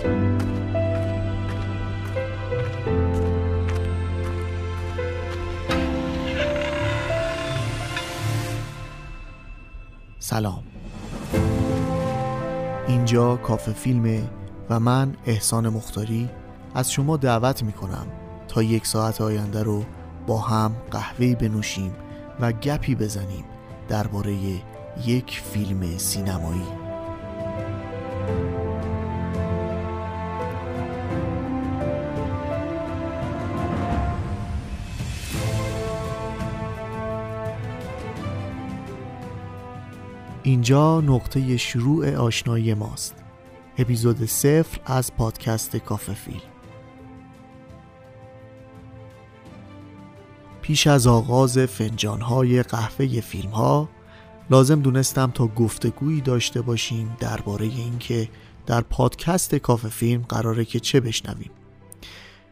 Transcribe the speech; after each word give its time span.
سلام. 0.00 0.14
اینجا 12.88 13.36
کافه 13.36 13.72
فیلم 13.72 14.28
و 14.70 14.80
من 14.80 15.14
احسان 15.26 15.68
مختاری 15.68 16.28
از 16.74 16.92
شما 16.92 17.16
دعوت 17.16 17.62
می 17.62 17.72
کنم 17.72 18.06
تا 18.48 18.62
یک 18.62 18.86
ساعت 18.86 19.20
آینده 19.20 19.62
رو 19.62 19.84
با 20.26 20.38
هم 20.38 20.72
قهوه 20.90 21.34
بنوشیم 21.34 21.94
و 22.40 22.52
گپی 22.52 22.94
بزنیم 22.94 23.44
درباره 23.88 24.36
یک 25.06 25.40
فیلم 25.40 25.98
سینمایی. 25.98 26.90
اینجا 40.42 41.00
نقطه 41.00 41.56
شروع 41.56 42.14
آشنایی 42.16 42.74
ماست. 42.74 43.14
اپیزود 43.78 44.24
صفر 44.24 44.80
از 44.86 45.14
پادکست 45.14 45.76
کافه 45.76 46.14
فیلم 46.14 46.40
پیش 50.62 50.86
از 50.86 51.06
آغاز 51.06 51.58
فنجانهای 51.58 52.62
قهوه 52.62 53.20
فیلم 53.20 53.50
ها 53.50 53.88
لازم 54.50 54.80
دونستم 54.80 55.30
تا 55.30 55.46
گفتگویی 55.46 56.20
داشته 56.20 56.62
باشیم 56.62 57.16
درباره 57.20 57.66
اینکه 57.66 58.28
در 58.66 58.80
پادکست 58.80 59.54
کافه 59.54 59.88
فیلم 59.88 60.22
قراره 60.22 60.64
که 60.64 60.80
چه 60.80 61.00
بشنویم. 61.00 61.50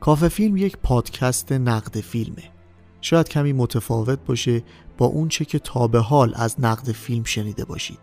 کافه 0.00 0.28
فیلم 0.28 0.56
یک 0.56 0.76
پادکست 0.76 1.52
نقد 1.52 2.00
فیلمه. 2.00 2.53
شاید 3.04 3.28
کمی 3.28 3.52
متفاوت 3.52 4.18
باشه 4.26 4.62
با 4.98 5.06
اون 5.06 5.28
چه 5.28 5.44
که 5.44 5.58
تا 5.58 5.86
به 5.86 6.00
حال 6.00 6.32
از 6.36 6.56
نقد 6.58 6.92
فیلم 6.92 7.24
شنیده 7.24 7.64
باشید. 7.64 7.98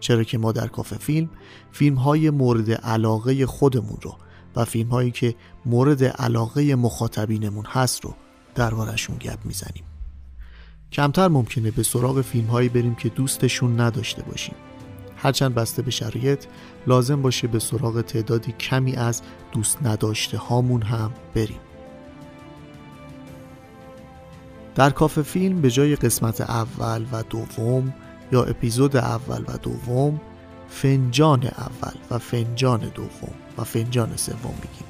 چرا 0.00 0.24
که 0.24 0.38
ما 0.38 0.52
در 0.52 0.66
کافه 0.66 0.96
فیلم 0.96 1.30
فیلم 1.72 1.96
های 1.96 2.30
مورد 2.30 2.72
علاقه 2.72 3.46
خودمون 3.46 3.98
رو 4.02 4.16
و 4.56 4.64
فیلم 4.64 4.90
هایی 4.90 5.10
که 5.10 5.34
مورد 5.66 6.04
علاقه 6.04 6.74
مخاطبینمون 6.74 7.64
هست 7.64 8.04
رو 8.04 8.14
دربارشون 8.54 9.16
گپ 9.16 9.38
می‌زنیم. 9.44 9.84
کمتر 10.92 11.28
ممکنه 11.28 11.70
به 11.70 11.82
سراغ 11.82 12.20
فیلم 12.20 12.46
هایی 12.46 12.68
بریم 12.68 12.94
که 12.94 13.08
دوستشون 13.08 13.80
نداشته 13.80 14.22
باشیم. 14.22 14.54
هرچند 15.16 15.54
بسته 15.54 15.82
به 15.82 15.90
شرایط 15.90 16.44
لازم 16.86 17.22
باشه 17.22 17.48
به 17.48 17.58
سراغ 17.58 18.00
تعدادی 18.00 18.52
کمی 18.52 18.96
از 18.96 19.22
دوست 19.52 19.78
نداشته 19.82 20.38
هامون 20.38 20.82
هم 20.82 21.10
بریم. 21.34 21.60
در 24.74 24.90
کافه 24.90 25.22
فیلم 25.22 25.60
به 25.60 25.70
جای 25.70 25.96
قسمت 25.96 26.40
اول 26.40 27.04
و 27.12 27.22
دوم 27.22 27.94
یا 28.32 28.44
اپیزود 28.44 28.96
اول 28.96 29.42
و 29.48 29.58
دوم 29.62 30.20
فنجان 30.68 31.42
اول 31.44 31.94
و 32.10 32.18
فنجان 32.18 32.80
دوم 32.80 33.34
و 33.58 33.64
فنجان 33.64 34.16
سوم 34.16 34.54
میگیم. 34.54 34.86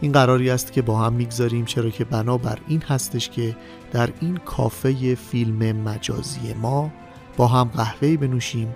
این 0.00 0.12
قراری 0.12 0.50
است 0.50 0.72
که 0.72 0.82
با 0.82 0.98
هم 0.98 1.12
می‌گذاریم 1.12 1.64
چرا 1.64 1.90
که 1.90 2.04
بنابر 2.04 2.58
این 2.68 2.82
هستش 2.82 3.30
که 3.30 3.56
در 3.92 4.10
این 4.20 4.36
کافه 4.36 5.14
فیلم 5.14 5.76
مجازی 5.76 6.54
ما 6.62 6.90
با 7.36 7.46
هم 7.46 7.64
قهوه‌ای 7.64 8.16
بنوشیم 8.16 8.74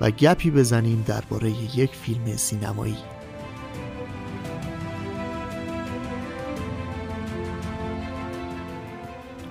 و 0.00 0.10
گپی 0.10 0.50
بزنیم 0.50 1.04
درباره 1.06 1.50
یک 1.76 1.90
فیلم 1.94 2.36
سینمایی. 2.36 2.96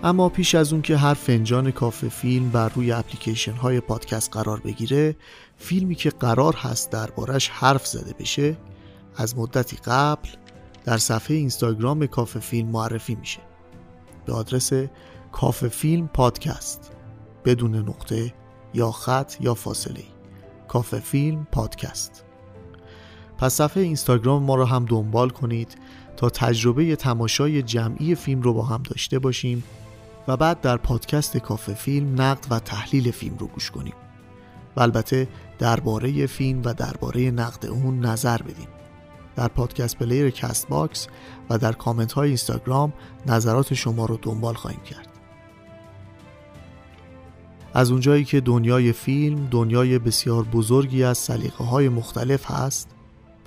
اما 0.03 0.29
پیش 0.29 0.55
از 0.55 0.73
اون 0.73 0.81
که 0.81 0.97
هر 0.97 1.13
فنجان 1.13 1.71
کافه 1.71 2.09
فیلم 2.09 2.49
بر 2.49 2.69
روی 2.69 2.91
اپلیکیشن 2.91 3.51
های 3.51 3.79
پادکست 3.79 4.33
قرار 4.33 4.59
بگیره 4.59 5.15
فیلمی 5.57 5.95
که 5.95 6.09
قرار 6.09 6.55
هست 6.55 6.91
دربارش 6.91 7.49
حرف 7.49 7.87
زده 7.87 8.13
بشه 8.19 8.57
از 9.15 9.37
مدتی 9.37 9.77
قبل 9.85 10.29
در 10.85 10.97
صفحه 10.97 11.37
اینستاگرام 11.37 12.07
کافه 12.07 12.39
فیلم 12.39 12.67
معرفی 12.69 13.15
میشه. 13.15 13.39
به 14.25 14.33
آدرس 14.33 14.71
کافه 15.31 15.67
فیلم 15.67 16.07
پادکست 16.07 16.91
بدون 17.45 17.75
نقطه 17.75 18.33
یا 18.73 18.91
خط 18.91 19.35
یا 19.39 19.53
فاصله. 19.53 20.03
کافه 20.67 20.99
فیلم 20.99 21.47
پادکست. 21.51 22.23
پس 23.37 23.53
صفحه 23.53 23.83
اینستاگرام 23.83 24.43
ما 24.43 24.55
رو 24.55 24.65
هم 24.65 24.85
دنبال 24.85 25.29
کنید 25.29 25.77
تا 26.17 26.29
تجربه 26.29 26.95
تماشای 26.95 27.61
جمعی 27.61 28.15
فیلم 28.15 28.41
رو 28.41 28.53
با 28.53 28.63
هم 28.63 28.83
داشته 28.83 29.19
باشیم 29.19 29.63
و 30.29 30.37
بعد 30.37 30.61
در 30.61 30.77
پادکست 30.77 31.37
کافه 31.37 31.73
فیلم 31.73 32.21
نقد 32.21 32.47
و 32.49 32.59
تحلیل 32.59 33.11
فیلم 33.11 33.37
رو 33.37 33.47
گوش 33.47 33.71
کنیم. 33.71 33.93
و 34.75 34.81
البته 34.81 35.27
درباره 35.59 36.25
فیلم 36.25 36.61
و 36.65 36.73
درباره 36.73 37.31
نقد 37.31 37.65
اون 37.65 37.99
نظر 38.05 38.37
بدیم. 38.37 38.67
در 39.35 39.47
پادکست 39.47 39.97
player 39.97 40.29
Castbox 40.29 41.07
و 41.49 41.57
در 41.57 41.71
کامنت 41.71 42.11
های 42.11 42.27
اینستاگرام 42.27 42.93
نظرات 43.25 43.73
شما 43.73 44.05
رو 44.05 44.19
دنبال 44.21 44.53
خواهیم 44.53 44.81
کرد. 44.81 45.07
از 47.73 47.91
اونجایی 47.91 48.23
که 48.23 48.41
دنیای 48.41 48.93
فیلم 48.93 49.47
دنیای 49.51 49.99
بسیار 49.99 50.43
بزرگی 50.43 51.03
از 51.03 51.17
سلیقه 51.17 51.63
های 51.63 51.89
مختلف 51.89 52.51
هست 52.51 52.89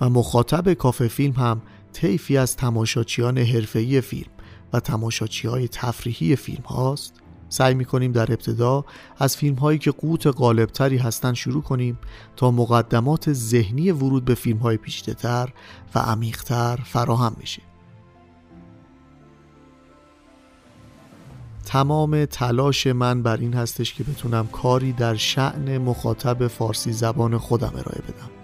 و 0.01 0.09
مخاطب 0.09 0.73
کافه 0.73 1.07
فیلم 1.07 1.33
هم 1.33 1.61
طیفی 1.93 2.37
از 2.37 2.55
تماشاچیان 2.55 3.37
حرفه‌ای 3.37 4.01
فیلم 4.01 4.32
و 4.73 4.79
تماشاچی 4.79 5.47
های 5.47 5.67
تفریحی 5.67 6.35
فیلم 6.35 6.63
هاست. 6.63 7.13
سعی 7.49 7.73
می 7.73 7.85
کنیم 7.85 8.11
در 8.11 8.31
ابتدا 8.31 8.85
از 9.17 9.37
فیلم 9.37 9.55
هایی 9.55 9.79
که 9.79 9.91
قوت 9.91 10.27
غالبتری 10.27 10.97
هستند 10.97 11.33
شروع 11.33 11.63
کنیم 11.63 11.99
تا 12.35 12.51
مقدمات 12.51 13.33
ذهنی 13.33 13.91
ورود 13.91 14.25
به 14.25 14.35
فیلم 14.35 14.57
های 14.57 14.77
پیچیده 14.77 15.13
تر 15.13 15.49
و 15.95 15.99
عمیقتر 15.99 16.79
فراهم 16.85 17.35
بشه. 17.41 17.61
تمام 21.65 22.25
تلاش 22.25 22.87
من 22.87 23.23
بر 23.23 23.37
این 23.37 23.53
هستش 23.53 23.93
که 23.93 24.03
بتونم 24.03 24.47
کاری 24.47 24.93
در 24.93 25.15
شعن 25.15 25.77
مخاطب 25.77 26.47
فارسی 26.47 26.91
زبان 26.91 27.37
خودم 27.37 27.71
ارائه 27.75 28.01
بدم. 28.01 28.42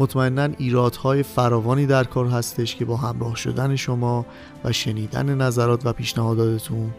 مطمئنا 0.00 0.48
ایرادهای 0.58 1.22
فراوانی 1.22 1.86
در 1.86 2.04
کار 2.04 2.26
هستش 2.26 2.76
که 2.76 2.84
با 2.84 2.96
همراه 2.96 3.36
شدن 3.36 3.76
شما 3.76 4.26
و 4.64 4.72
شنیدن 4.72 5.34
نظرات 5.34 5.86
و 5.86 5.92
پیشنهاداتتون 5.92 6.90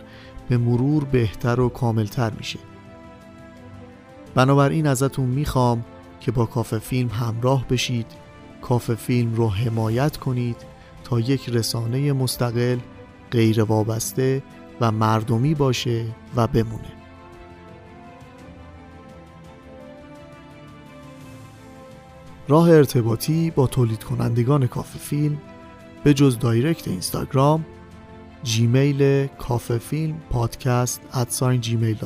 به 0.50 0.58
مرور 0.58 1.04
بهتر 1.04 1.60
و 1.60 1.70
کاملتر 1.70 2.32
میشه. 2.38 2.60
بنابراین 4.36 4.88
ازتون 4.88 5.26
می‌خوام 5.26 5.86
که 6.20 6.32
با 6.32 6.46
کافه 6.46 6.80
فیلم 6.80 7.10
همراه 7.10 7.66
بشید. 7.68 8.06
کافه 8.62 8.96
فیلم 8.96 9.36
رو 9.36 9.50
حمایت 9.50 10.18
کنید 10.18 10.58
تا 11.04 11.20
یک 11.20 11.50
رسانه 11.50 12.14
مستقل 12.14 12.78
غیر 13.32 13.64
وابسته 13.64 14.44
و 14.82 14.92
مردمی 14.92 15.56
باشه 15.56 16.06
و 16.36 16.48
بمونه. 16.48 17.01
راه 22.52 22.70
ارتباطی 22.70 23.52
با 23.52 23.68
تولید 23.68 24.04
کنندگان 24.04 24.68
کافه 24.68 25.00
فیلم 25.00 25.38
به 26.04 26.14
جز 26.14 26.40
direct 26.40 26.88
اینستاگرام 26.88 27.66
Gmail 28.44 29.28
کافه 29.28 29.78
فیلم 29.78 30.22
پادکست 30.30 31.02
at 31.14 31.30
sign 31.30 31.62
Gmail 31.62 31.98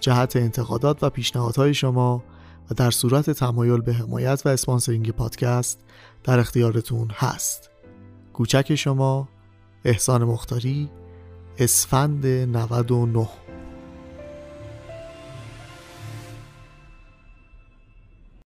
جهت 0.00 0.36
انتقادات 0.36 1.02
و 1.02 1.10
پیشنهادهای 1.10 1.74
شما 1.74 2.22
و 2.70 2.74
در 2.74 2.90
صورت 2.90 3.30
تمایل 3.30 3.80
به 3.80 3.92
حمایت 3.92 4.42
و 4.44 4.48
sponsoring 4.48 5.10
پادکست 5.10 5.80
در 6.24 6.38
اختیارتون 6.38 7.10
هست. 7.14 7.70
کوچک 8.32 8.74
شما 8.74 9.28
احسان 9.84 10.24
مختاری 10.24 10.90
اسفند 11.58 12.26
99 12.26 13.28